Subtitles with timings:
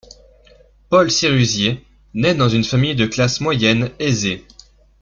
[0.89, 4.47] Paul Sérusier naît dans une famille de classe moyenne aisée.